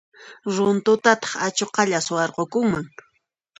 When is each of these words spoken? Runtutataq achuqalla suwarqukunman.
Runtutataq 0.55 1.31
achuqalla 1.47 1.99
suwarqukunman. 2.07 2.85